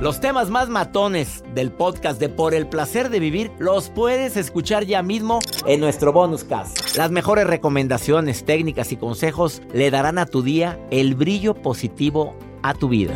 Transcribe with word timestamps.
Los 0.00 0.18
temas 0.18 0.48
más 0.48 0.70
matones 0.70 1.44
del 1.54 1.70
podcast 1.70 2.18
de 2.18 2.30
Por 2.30 2.54
el 2.54 2.66
placer 2.66 3.10
de 3.10 3.20
vivir 3.20 3.50
los 3.58 3.90
puedes 3.90 4.38
escuchar 4.38 4.86
ya 4.86 5.02
mismo 5.02 5.40
en 5.66 5.78
nuestro 5.78 6.10
bonus 6.10 6.42
cast. 6.42 6.96
Las 6.96 7.10
mejores 7.10 7.46
recomendaciones, 7.46 8.46
técnicas 8.46 8.92
y 8.92 8.96
consejos 8.96 9.60
le 9.74 9.90
darán 9.90 10.16
a 10.16 10.24
tu 10.24 10.42
día 10.42 10.80
el 10.90 11.16
brillo 11.16 11.52
positivo 11.52 12.34
a 12.62 12.72
tu 12.72 12.88
vida. 12.88 13.12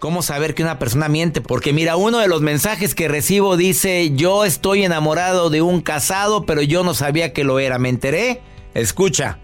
¿Cómo 0.00 0.22
saber 0.22 0.56
que 0.56 0.64
una 0.64 0.80
persona 0.80 1.08
miente? 1.08 1.40
Porque 1.40 1.72
mira, 1.72 1.94
uno 1.94 2.18
de 2.18 2.26
los 2.26 2.40
mensajes 2.40 2.96
que 2.96 3.06
recibo 3.06 3.56
dice, 3.56 4.10
yo 4.12 4.44
estoy 4.44 4.82
enamorado 4.82 5.50
de 5.50 5.62
un 5.62 5.82
casado, 5.82 6.46
pero 6.46 6.62
yo 6.62 6.82
no 6.82 6.94
sabía 6.94 7.32
que 7.32 7.44
lo 7.44 7.60
era. 7.60 7.78
¿Me 7.78 7.90
enteré? 7.90 8.40
Escucha. 8.74 9.38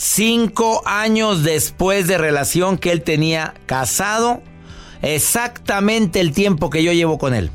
Cinco 0.00 0.80
años 0.86 1.42
después 1.42 2.06
de 2.06 2.18
relación 2.18 2.78
que 2.78 2.92
él 2.92 3.02
tenía 3.02 3.54
casado, 3.66 4.44
exactamente 5.02 6.20
el 6.20 6.32
tiempo 6.32 6.70
que 6.70 6.84
yo 6.84 6.92
llevo 6.92 7.18
con 7.18 7.34
él. 7.34 7.50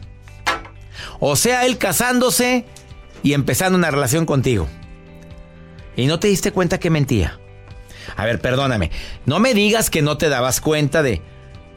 O 1.21 1.37
sea, 1.37 1.65
él 1.65 1.77
casándose 1.77 2.65
y 3.23 3.31
empezando 3.31 3.77
una 3.77 3.91
relación 3.91 4.25
contigo. 4.25 4.67
Y 5.95 6.05
no 6.05 6.19
te 6.19 6.27
diste 6.27 6.51
cuenta 6.51 6.81
que 6.81 6.89
mentía. 6.89 7.39
A 8.17 8.25
ver, 8.25 8.41
perdóname. 8.41 8.91
No 9.25 9.39
me 9.39 9.53
digas 9.53 9.89
que 9.89 10.01
no 10.01 10.17
te 10.17 10.27
dabas 10.27 10.59
cuenta 10.59 11.01
de, 11.01 11.21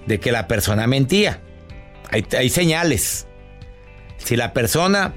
de 0.06 0.19
que 0.19 0.33
la 0.33 0.48
persona 0.48 0.89
mentía. 0.89 1.42
Hay, 2.11 2.27
hay 2.36 2.51
señales. 2.51 3.28
Si 4.17 4.34
la 4.34 4.53
persona 4.53 5.14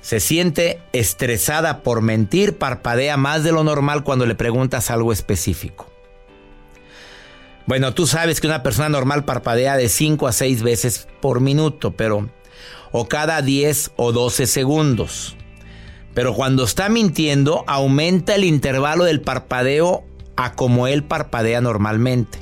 se 0.00 0.20
siente 0.20 0.80
estresada 0.92 1.82
por 1.82 2.02
mentir, 2.02 2.58
parpadea 2.58 3.16
más 3.16 3.44
de 3.44 3.52
lo 3.52 3.64
normal 3.64 4.04
cuando 4.04 4.26
le 4.26 4.34
preguntas 4.34 4.90
algo 4.90 5.12
específico. 5.12 5.90
Bueno, 7.66 7.92
tú 7.92 8.06
sabes 8.06 8.40
que 8.40 8.46
una 8.46 8.62
persona 8.62 8.88
normal 8.88 9.24
parpadea 9.24 9.76
de 9.76 9.88
5 9.88 10.26
a 10.26 10.32
6 10.32 10.62
veces 10.62 11.06
por 11.20 11.40
minuto, 11.40 11.90
pero 11.90 12.30
o 12.92 13.08
cada 13.08 13.42
10 13.42 13.92
o 13.96 14.12
12 14.12 14.46
segundos. 14.46 15.36
Pero 16.14 16.34
cuando 16.34 16.64
está 16.64 16.88
mintiendo, 16.88 17.64
aumenta 17.66 18.34
el 18.34 18.44
intervalo 18.44 19.04
del 19.04 19.20
parpadeo 19.20 20.04
a 20.36 20.54
como 20.54 20.86
él 20.86 21.04
parpadea 21.04 21.60
normalmente. 21.60 22.38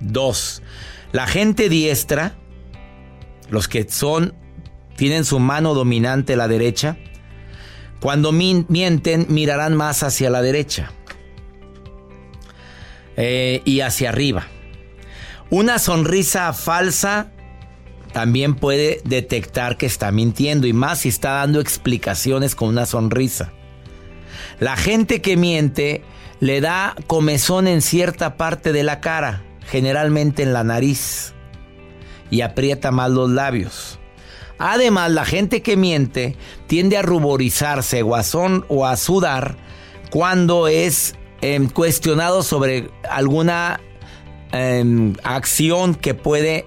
2. 0.00 0.62
La 1.12 1.26
gente 1.26 1.68
diestra, 1.68 2.36
los 3.50 3.66
que 3.66 3.88
son 3.88 4.34
tienen 4.98 5.24
su 5.24 5.38
mano 5.38 5.74
dominante 5.74 6.34
la 6.34 6.48
derecha, 6.48 6.96
cuando 8.00 8.32
mienten 8.32 9.26
mirarán 9.28 9.76
más 9.76 10.02
hacia 10.02 10.28
la 10.28 10.42
derecha 10.42 10.90
eh, 13.16 13.62
y 13.64 13.80
hacia 13.80 14.08
arriba. 14.08 14.48
Una 15.50 15.78
sonrisa 15.78 16.52
falsa 16.52 17.30
también 18.12 18.56
puede 18.56 19.00
detectar 19.04 19.76
que 19.76 19.86
está 19.86 20.10
mintiendo 20.10 20.66
y 20.66 20.72
más 20.72 21.00
si 21.00 21.10
está 21.10 21.30
dando 21.34 21.60
explicaciones 21.60 22.56
con 22.56 22.68
una 22.68 22.84
sonrisa. 22.84 23.52
La 24.58 24.76
gente 24.76 25.22
que 25.22 25.36
miente 25.36 26.02
le 26.40 26.60
da 26.60 26.96
comezón 27.06 27.68
en 27.68 27.82
cierta 27.82 28.36
parte 28.36 28.72
de 28.72 28.82
la 28.82 28.98
cara, 28.98 29.44
generalmente 29.64 30.42
en 30.42 30.52
la 30.52 30.64
nariz, 30.64 31.34
y 32.30 32.40
aprieta 32.40 32.90
más 32.90 33.12
los 33.12 33.30
labios. 33.30 34.00
Además, 34.58 35.10
la 35.12 35.24
gente 35.24 35.62
que 35.62 35.76
miente 35.76 36.36
tiende 36.66 36.96
a 36.96 37.02
ruborizarse 37.02 38.02
o 38.02 38.16
a, 38.16 38.22
o 38.68 38.86
a 38.86 38.96
sudar 38.96 39.56
cuando 40.10 40.68
es 40.68 41.14
em, 41.40 41.68
cuestionado 41.68 42.42
sobre 42.42 42.90
alguna 43.08 43.80
em, 44.52 45.14
acción 45.22 45.94
que 45.94 46.14
puede 46.14 46.64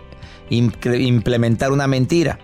implementar 0.49 1.71
una 1.71 1.87
mentira. 1.87 2.39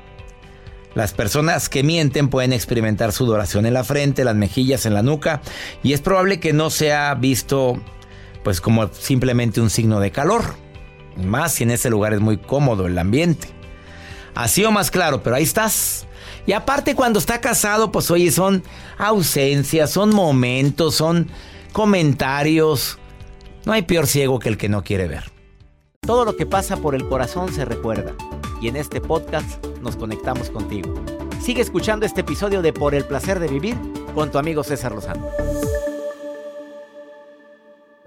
Las 0.96 1.14
personas 1.14 1.70
que 1.70 1.84
mienten 1.84 2.30
pueden 2.30 2.54
experimentar 2.54 3.12
sudoración 3.12 3.66
en 3.66 3.74
la 3.74 3.84
frente, 3.84 4.24
las 4.24 4.36
mejillas, 4.36 4.86
en 4.86 4.94
la 4.94 5.04
nuca 5.04 5.42
y 5.84 5.94
es 5.94 6.02
probable 6.02 6.40
que 6.40 6.54
no 6.54 6.70
sea 6.70 7.14
visto 7.14 7.80
pues 8.44 8.62
como 8.62 8.88
simplemente 8.88 9.62
un 9.62 9.70
signo 9.70 10.00
de 10.00 10.12
calor. 10.12 10.56
Más 11.18 11.54
si 11.54 11.64
en 11.64 11.72
ese 11.72 11.90
lugar 11.90 12.14
es 12.14 12.20
muy 12.20 12.38
cómodo 12.38 12.88
el 12.88 12.98
ambiente. 12.98 13.57
Así 14.38 14.64
o 14.64 14.72
más 14.72 14.92
claro, 14.92 15.24
pero 15.24 15.36
ahí 15.36 15.42
estás. 15.42 16.06
Y 16.46 16.54
aparte 16.54 16.94
cuando 16.94 17.18
está 17.18 17.42
casado, 17.42 17.92
pues 17.92 18.12
oye, 18.12 18.32
son 18.32 18.64
ausencias, 19.00 19.90
son 19.90 20.14
momentos, 20.14 20.94
son 20.94 21.28
comentarios. 21.74 23.00
No 23.66 23.74
hay 23.74 23.82
peor 23.82 24.06
ciego 24.06 24.38
que 24.38 24.50
el 24.50 24.58
que 24.58 24.70
no 24.70 24.84
quiere 24.84 25.08
ver. 25.08 25.32
Todo 26.02 26.24
lo 26.24 26.38
que 26.38 26.46
pasa 26.46 26.78
por 26.78 26.94
el 26.94 27.10
corazón 27.10 27.52
se 27.52 27.66
recuerda. 27.66 28.14
Y 28.62 28.68
en 28.68 28.76
este 28.76 29.02
podcast 29.02 29.66
nos 29.82 29.96
conectamos 29.96 30.52
contigo. 30.52 30.94
Sigue 31.42 31.64
escuchando 31.64 32.06
este 32.06 32.22
episodio 32.22 32.62
de 32.62 32.74
Por 32.74 32.94
el 32.94 33.06
placer 33.06 33.40
de 33.40 33.48
vivir 33.48 33.76
con 34.14 34.30
tu 34.32 34.38
amigo 34.38 34.64
César 34.64 34.92
Lozano. 34.92 35.28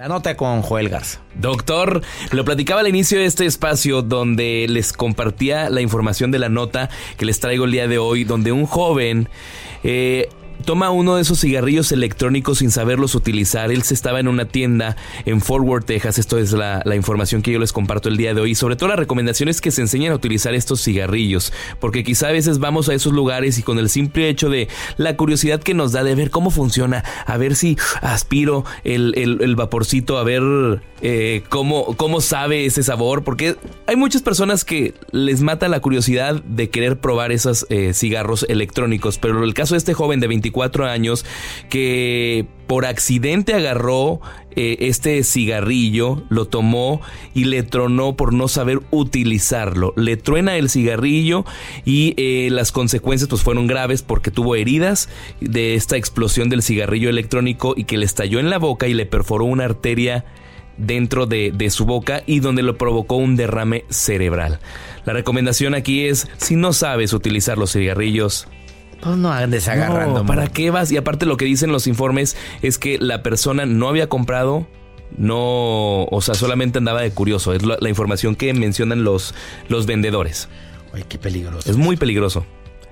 La 0.01 0.09
nota 0.09 0.35
con 0.35 0.63
Joel 0.63 0.89
Garza. 0.89 1.21
Doctor, 1.35 2.01
lo 2.31 2.43
platicaba 2.47 2.81
al 2.81 2.89
inicio 2.89 3.19
de 3.19 3.27
este 3.27 3.45
espacio 3.45 4.01
donde 4.01 4.65
les 4.67 4.95
compartía 4.95 5.69
la 5.69 5.83
información 5.83 6.31
de 6.31 6.39
la 6.39 6.49
nota 6.49 6.89
que 7.19 7.27
les 7.27 7.39
traigo 7.39 7.67
el 7.67 7.73
día 7.73 7.87
de 7.87 7.99
hoy, 7.99 8.25
donde 8.25 8.51
un 8.51 8.65
joven 8.65 9.29
eh, 9.85 10.31
toma 10.61 10.91
uno 10.91 11.17
de 11.17 11.23
esos 11.23 11.41
cigarrillos 11.41 11.93
electrónicos 11.93 12.59
sin 12.59 12.71
saberlos 12.71 13.15
utilizar. 13.15 13.71
Él 13.71 13.83
se 13.83 13.95
estaba 13.95 14.21
en 14.21 14.29
una 14.29 14.47
tienda 14.47 14.97
en 15.25 15.41
Fort 15.41 15.65
Worth, 15.65 15.87
Texas. 15.87 16.19
Esto 16.19 16.39
es 16.39 16.53
la, 16.53 16.83
información 16.95 17.43
que 17.43 17.53
yo 17.53 17.59
les 17.59 17.73
comparto 17.73 18.09
el 18.09 18.17
día 18.17 18.35
de 18.35 18.41
hoy. 18.41 18.55
Sobre 18.55 18.77
todo 18.77 18.89
la 18.89 18.97
recomendación 18.97 19.49
es 19.49 19.61
que 19.61 19.71
se 19.71 19.81
enseñen 19.81 20.13
a 20.13 20.15
utilizar 20.15 20.55
estos 20.55 20.83
cigarrillos. 20.83 21.53
Porque 21.79 22.05
quizá 22.05 22.29
a 22.29 22.33
veces 22.33 22.59
vamos 22.59 22.89
a 22.89 22.95
esos 22.95 23.13
lugares 23.13 23.59
y 23.59 23.63
con 23.63 23.79
el 23.79 23.89
simple 23.89 24.29
hecho 24.29 24.51
de 24.51 24.69
la 24.97 25.17
curiosidad 25.17 25.61
que 25.61 25.75
nos 25.75 25.93
da 25.93 26.05
de 26.05 26.15
ver 26.15 26.31
cómo 26.31 26.51
funciona, 26.51 27.05
a 27.27 27.37
ver 27.37 27.55
si 27.55 27.79
aspiro 28.03 28.65
el, 28.85 29.55
vaporcito, 29.57 30.19
a 30.19 30.25
ver 30.25 30.43
eh, 31.03 31.43
cómo, 31.49 31.97
cómo 31.97 32.21
sabe 32.21 32.67
ese 32.67 32.83
sabor. 32.83 33.25
Porque 33.25 33.57
hay 33.87 33.97
muchas 33.97 34.23
personas 34.23 34.65
que 34.65 34.95
les 35.13 35.41
mata 35.41 35.69
la 35.69 35.81
curiosidad 35.81 36.43
de 36.43 36.71
querer 36.71 36.99
probar 36.99 37.33
esos 37.33 37.67
eh, 37.71 37.95
cigarros 37.95 38.45
electrónicos. 38.49 39.19
Pero 39.19 39.43
el 39.45 39.55
caso 39.55 39.75
de 39.75 39.79
este 39.79 39.95
joven 39.95 40.21
de 40.21 40.27
24 40.27 40.50
años 40.89 41.25
que 41.69 42.47
por 42.67 42.87
accidente 42.87 43.55
agarró 43.55 44.21
eh, 44.57 44.89
este 44.89 45.23
cigarrillo, 45.23 46.23
lo 46.29 46.47
tomó 46.47 47.01
y 47.35 47.45
le 47.45 47.63
tronó 47.63 48.17
por 48.17 48.33
no 48.33 48.49
saber 48.49 48.81
utilizarlo. 48.91 49.93
Le 49.97 50.17
truena 50.17 50.57
el 50.57 50.69
cigarrillo 50.69 51.45
y 51.85 52.15
eh, 52.17 52.49
las 52.51 52.73
consecuencias 52.73 53.29
pues 53.29 53.43
fueron 53.43 53.67
graves 53.67 54.03
porque 54.03 54.31
tuvo 54.31 54.57
heridas 54.57 55.09
de 55.41 55.75
esta 55.75 55.97
explosión 55.97 56.49
del 56.49 56.63
cigarrillo 56.63 57.11
electrónico 57.11 57.75
y 57.77 57.85
que 57.85 57.97
le 57.97 58.07
estalló 58.07 58.41
en 58.41 58.51
la 58.51 58.59
boca 58.59 58.89
y 58.89 58.95
le 58.95 59.07
perforó 59.07 59.45
una 59.45 59.65
arteria 59.65 60.25
dentro 60.77 61.27
de, 61.27 61.53
de, 61.53 61.71
su 61.71 61.85
boca 61.85 62.23
y 62.27 62.41
donde 62.41 62.63
lo 62.63 62.77
provocó 62.79 63.17
un 63.17 63.37
derrame 63.37 63.85
cerebral. 63.91 64.61
La 65.05 65.13
recomendación 65.13 65.75
aquí 65.75 66.07
es, 66.07 66.29
si 66.39 66.57
no 66.57 66.73
sabes 66.73 67.13
utilizar 67.13 67.59
los 67.59 67.73
cigarrillos, 67.73 68.49
pues 69.01 69.17
no 69.17 69.33
andes 69.33 69.69
agarrando. 69.69 70.25
¿Para 70.27 70.49
qué 70.49 70.71
vas? 70.71 70.93
Y 70.93 70.97
aparte 70.97 71.27
lo 71.27 71.37
que 71.37 71.45
dicen 71.45 71.73
los 71.73 71.87
informes 71.87 72.37
es 72.63 72.79
que 72.79 72.99
la 72.99 73.23
persona 73.23 73.67
no 73.67 73.89
había 73.89 74.09
comprado, 74.09 74.67
no, 75.17 76.05
o 76.05 76.21
sea, 76.21 76.35
solamente 76.35 76.79
andaba 76.79 77.01
de 77.01 77.11
curioso. 77.11 77.53
Es 77.53 77.63
la, 77.63 77.89
información 77.89 78.37
que 78.37 78.53
mencionan 78.55 79.05
los, 79.05 79.35
los 79.69 79.87
vendedores. 79.87 80.49
Ay, 80.93 81.05
qué 81.09 81.19
peligroso. 81.19 81.71
Es 81.71 81.77
muy 81.77 81.97
peligroso. 81.97 82.45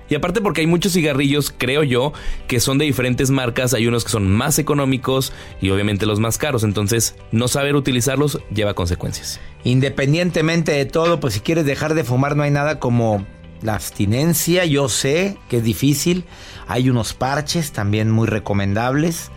Y 0.09 0.15
aparte 0.15 0.41
porque 0.41 0.61
hay 0.61 0.67
muchos 0.67 0.93
cigarrillos, 0.93 1.53
creo 1.55 1.83
yo, 1.83 2.13
que 2.47 2.59
son 2.59 2.79
de 2.79 2.85
diferentes 2.85 3.29
marcas, 3.29 3.75
hay 3.75 3.85
unos 3.85 4.03
que 4.03 4.09
son 4.09 4.27
más 4.27 4.57
económicos 4.57 5.31
y 5.61 5.69
obviamente 5.69 6.07
los 6.07 6.19
más 6.19 6.39
caros, 6.39 6.63
entonces 6.63 7.15
no 7.31 7.47
saber 7.47 7.75
utilizarlos 7.75 8.39
lleva 8.51 8.73
consecuencias. 8.73 9.39
Independientemente 9.63 10.71
de 10.71 10.85
todo, 10.85 11.19
pues 11.19 11.35
si 11.35 11.41
quieres 11.41 11.65
dejar 11.65 11.93
de 11.93 12.03
fumar 12.03 12.35
no 12.35 12.41
hay 12.41 12.49
nada 12.49 12.79
como 12.79 13.23
la 13.61 13.75
abstinencia, 13.75 14.65
yo 14.65 14.89
sé 14.89 15.37
que 15.49 15.57
es 15.57 15.63
difícil, 15.63 16.25
hay 16.67 16.89
unos 16.89 17.13
parches 17.13 17.71
también 17.71 18.11
muy 18.11 18.27
recomendables. 18.27 19.31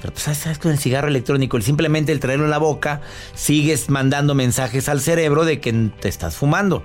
Pero 0.00 0.12
pues 0.12 0.24
sabes 0.24 0.58
con 0.58 0.70
el 0.70 0.78
cigarro 0.78 1.08
electrónico, 1.08 1.56
el 1.56 1.62
simplemente 1.62 2.12
el 2.12 2.20
traerlo 2.20 2.44
en 2.44 2.50
la 2.50 2.58
boca, 2.58 3.00
sigues 3.34 3.88
mandando 3.88 4.34
mensajes 4.34 4.88
al 4.88 5.00
cerebro 5.00 5.44
de 5.44 5.58
que 5.58 5.72
te 5.72 6.08
estás 6.08 6.36
fumando. 6.36 6.84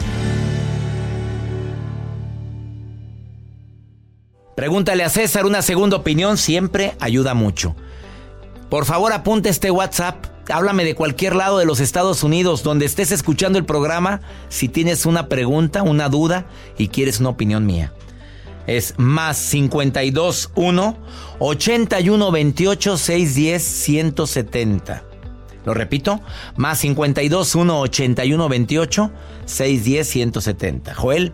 Pregúntale 4.61 5.03
a 5.03 5.09
César 5.09 5.47
una 5.47 5.63
segunda 5.63 5.97
opinión, 5.97 6.37
siempre 6.37 6.93
ayuda 6.99 7.33
mucho. 7.33 7.75
Por 8.69 8.85
favor, 8.85 9.11
apunte 9.11 9.49
este 9.49 9.71
WhatsApp. 9.71 10.23
Háblame 10.51 10.85
de 10.85 10.93
cualquier 10.93 11.35
lado 11.35 11.57
de 11.57 11.65
los 11.65 11.79
Estados 11.79 12.21
Unidos 12.21 12.61
donde 12.61 12.85
estés 12.85 13.11
escuchando 13.11 13.57
el 13.57 13.65
programa 13.65 14.21
si 14.49 14.69
tienes 14.69 15.07
una 15.07 15.29
pregunta, 15.29 15.81
una 15.81 16.09
duda 16.09 16.45
y 16.77 16.89
quieres 16.89 17.19
una 17.19 17.29
opinión 17.29 17.65
mía. 17.65 17.91
Es 18.67 18.93
más 18.97 19.37
52 19.37 20.51
1 20.53 20.97
81 21.39 22.31
28 22.31 22.97
610 22.97 23.63
170. 23.63 25.03
Lo 25.65 25.73
repito, 25.73 26.21
más 26.55 26.77
52 26.77 27.55
1 27.55 27.79
81 27.79 28.47
28 28.47 29.11
610 29.45 30.07
170. 30.07 30.93
Joel, 30.93 31.33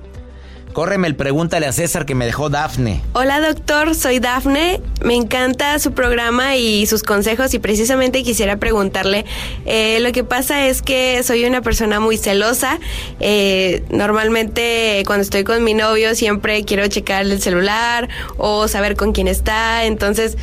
Córreme 0.73 1.07
el 1.07 1.15
pregúntale 1.15 1.65
a 1.65 1.71
César 1.71 2.05
que 2.05 2.13
me 2.13 2.25
dejó 2.25 2.49
Dafne. 2.49 3.01
Hola 3.13 3.41
doctor, 3.41 3.95
soy 3.95 4.19
Dafne. 4.19 4.79
Me 5.03 5.15
encanta 5.15 5.79
su 5.79 5.93
programa 5.93 6.55
y 6.55 6.85
sus 6.85 7.03
consejos 7.03 7.53
y 7.53 7.59
precisamente 7.59 8.23
quisiera 8.23 8.57
preguntarle, 8.57 9.25
eh, 9.65 9.99
lo 10.01 10.11
que 10.11 10.23
pasa 10.23 10.67
es 10.67 10.81
que 10.81 11.23
soy 11.23 11.45
una 11.45 11.61
persona 11.61 11.99
muy 11.99 12.17
celosa. 12.17 12.79
Eh, 13.19 13.83
normalmente 13.89 15.03
cuando 15.07 15.23
estoy 15.23 15.43
con 15.43 15.63
mi 15.63 15.73
novio 15.73 16.13
siempre 16.15 16.63
quiero 16.63 16.87
checar 16.87 17.23
el 17.25 17.41
celular 17.41 18.09
o 18.37 18.67
saber 18.67 18.95
con 18.95 19.13
quién 19.13 19.27
está. 19.27 19.85
Entonces... 19.85 20.37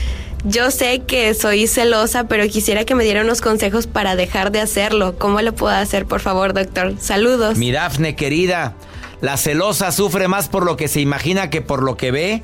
Yo 0.46 0.70
sé 0.70 1.00
que 1.00 1.32
soy 1.32 1.66
celosa, 1.66 2.24
pero 2.28 2.46
quisiera 2.48 2.84
que 2.84 2.94
me 2.94 3.02
diera 3.02 3.22
unos 3.22 3.40
consejos 3.40 3.86
para 3.86 4.14
dejar 4.14 4.52
de 4.52 4.60
hacerlo. 4.60 5.16
¿Cómo 5.18 5.40
lo 5.40 5.54
puedo 5.54 5.74
hacer, 5.74 6.04
por 6.04 6.20
favor, 6.20 6.52
doctor? 6.52 6.96
Saludos. 7.00 7.56
Mi 7.56 7.72
Dafne, 7.72 8.14
querida, 8.14 8.74
la 9.20 9.36
celosa 9.36 9.92
sufre 9.92 10.26
más 10.28 10.48
por 10.48 10.64
lo 10.64 10.76
que 10.76 10.88
se 10.88 11.00
imagina 11.00 11.50
que 11.50 11.62
por 11.62 11.82
lo 11.82 11.96
que 11.96 12.10
ve. 12.10 12.42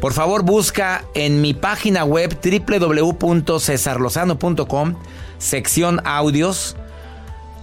Por 0.00 0.12
favor, 0.12 0.42
busca 0.42 1.04
en 1.14 1.40
mi 1.42 1.54
página 1.54 2.04
web 2.04 2.38
www.cesarlozano.com, 2.42 4.94
sección 5.38 6.00
audios, 6.04 6.76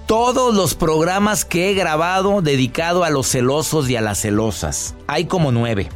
todos 0.06 0.56
los 0.56 0.76
programas 0.76 1.46
que 1.46 1.70
he 1.70 1.74
grabado 1.74 2.42
dedicado 2.42 3.04
a 3.04 3.10
los 3.10 3.28
celosos 3.28 3.90
y 3.90 3.96
a 3.96 4.02
las 4.02 4.20
celosas. 4.20 4.96
Hay 5.08 5.26
como 5.26 5.52
nueve. 5.52 5.90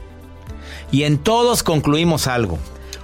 Y 0.92 1.04
en 1.04 1.20
todos 1.20 1.64
concluimos 1.64 2.28
algo. 2.28 2.58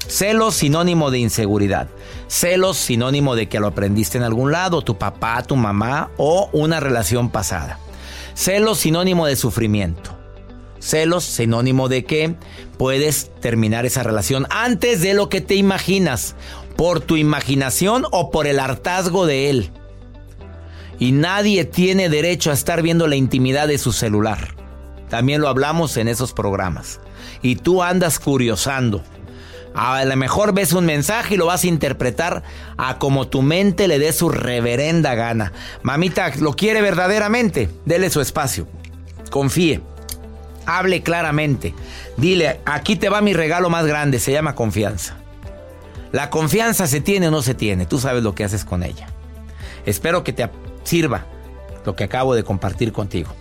Celos 0.07 0.55
sinónimo 0.55 1.11
de 1.11 1.19
inseguridad. 1.19 1.89
Celos 2.27 2.77
sinónimo 2.77 3.35
de 3.35 3.47
que 3.47 3.59
lo 3.59 3.67
aprendiste 3.67 4.17
en 4.17 4.23
algún 4.23 4.51
lado, 4.51 4.81
tu 4.81 4.97
papá, 4.97 5.43
tu 5.43 5.55
mamá 5.55 6.09
o 6.17 6.49
una 6.51 6.79
relación 6.79 7.29
pasada. 7.29 7.79
Celos 8.37 8.77
sinónimo 8.77 9.25
de 9.25 9.35
sufrimiento. 9.35 10.15
Celos 10.79 11.23
sinónimo 11.23 11.89
de 11.89 12.05
que 12.05 12.35
puedes 12.77 13.31
terminar 13.41 13.87
esa 13.87 14.03
relación 14.03 14.45
antes 14.51 15.01
de 15.01 15.15
lo 15.15 15.27
que 15.27 15.41
te 15.41 15.55
imaginas, 15.55 16.35
por 16.75 16.99
tu 16.99 17.17
imaginación 17.17 18.05
o 18.11 18.29
por 18.29 18.45
el 18.45 18.59
hartazgo 18.59 19.25
de 19.25 19.49
él. 19.49 19.71
Y 20.99 21.13
nadie 21.13 21.65
tiene 21.65 22.09
derecho 22.09 22.51
a 22.51 22.53
estar 22.53 22.83
viendo 22.83 23.07
la 23.07 23.15
intimidad 23.15 23.67
de 23.67 23.79
su 23.79 23.91
celular. 23.91 24.53
También 25.09 25.41
lo 25.41 25.47
hablamos 25.47 25.97
en 25.97 26.07
esos 26.07 26.31
programas. 26.31 26.99
Y 27.41 27.55
tú 27.55 27.81
andas 27.81 28.19
curiosando. 28.19 29.01
A 29.73 30.03
lo 30.05 30.15
mejor 30.15 30.53
ves 30.53 30.73
un 30.73 30.85
mensaje 30.85 31.35
y 31.35 31.37
lo 31.37 31.45
vas 31.45 31.63
a 31.63 31.67
interpretar 31.67 32.43
a 32.77 32.97
como 32.97 33.27
tu 33.27 33.41
mente 33.41 33.87
le 33.87 33.99
dé 33.99 34.11
su 34.13 34.29
reverenda 34.29 35.15
gana. 35.15 35.53
Mamita, 35.83 36.31
¿lo 36.39 36.53
quiere 36.53 36.81
verdaderamente? 36.81 37.69
Dele 37.85 38.09
su 38.09 38.21
espacio. 38.21 38.67
Confíe. 39.29 39.81
Hable 40.65 41.03
claramente. 41.03 41.73
Dile, 42.17 42.59
aquí 42.65 42.95
te 42.95 43.09
va 43.09 43.21
mi 43.21 43.33
regalo 43.33 43.69
más 43.69 43.85
grande, 43.85 44.19
se 44.19 44.31
llama 44.31 44.55
confianza. 44.55 45.15
La 46.11 46.29
confianza 46.29 46.87
se 46.87 47.01
tiene 47.01 47.27
o 47.27 47.31
no 47.31 47.41
se 47.41 47.53
tiene, 47.53 47.85
tú 47.85 47.99
sabes 47.99 48.23
lo 48.23 48.33
que 48.33 48.43
haces 48.43 48.65
con 48.65 48.83
ella. 48.83 49.07
Espero 49.85 50.23
que 50.23 50.33
te 50.33 50.49
sirva 50.83 51.25
lo 51.85 51.95
que 51.95 52.03
acabo 52.03 52.33
de 52.35 52.43
compartir 52.43 52.91
contigo. 52.91 53.33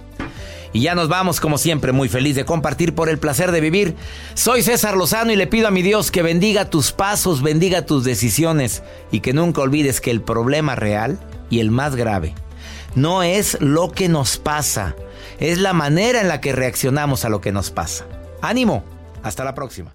Y 0.76 0.82
ya 0.82 0.94
nos 0.94 1.08
vamos, 1.08 1.40
como 1.40 1.56
siempre, 1.56 1.93
muy 1.93 2.11
feliz 2.11 2.37
de 2.37 2.44
compartir 2.44 2.94
por 2.94 3.08
el 3.08 3.17
placer 3.17 3.50
de 3.50 3.62
vivir. 3.62 3.97
Soy 4.35 4.62
César 4.62 4.95
Lozano 4.95 5.33
y 5.33 5.37
le 5.37 5.47
pido 5.47 5.68
a 5.68 5.71
mi 5.71 5.80
Dios 5.80 6.11
que 6.11 6.21
bendiga 6.21 6.68
tus 6.68 6.92
pasos, 6.92 7.40
bendiga 7.40 7.87
tus 7.87 8.04
decisiones 8.04 8.83
y 9.11 9.21
que 9.21 9.33
nunca 9.33 9.62
olvides 9.62 10.02
que 10.02 10.11
el 10.11 10.21
problema 10.21 10.75
real 10.75 11.18
y 11.49 11.61
el 11.61 11.71
más 11.71 11.97
grave 11.97 12.35
no 12.95 13.23
es 13.23 13.56
lo 13.62 13.90
que 13.90 14.11
nos 14.11 14.37
pasa, 14.37 14.95
es 15.40 15.56
la 15.56 15.73
manera 15.73 16.21
en 16.21 16.28
la 16.28 16.42
que 16.42 16.52
reaccionamos 16.52 17.25
a 17.25 17.30
lo 17.30 17.40
que 17.40 17.52
nos 17.52 17.71
pasa. 17.71 18.04
Ánimo, 18.42 18.85
hasta 19.23 19.45
la 19.45 19.54
próxima. 19.54 19.95